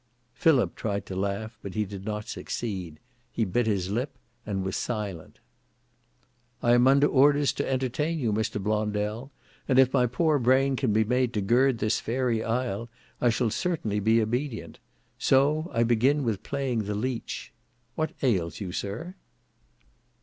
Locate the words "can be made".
10.75-11.33